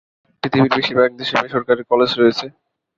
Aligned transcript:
পৃথিবীর 0.43 0.71
বেশীরভাগ 0.75 1.09
দেশে 1.19 1.35
বেসরকারি 1.41 1.83
কলেজ 1.91 2.11
রয়েছে। 2.15 2.45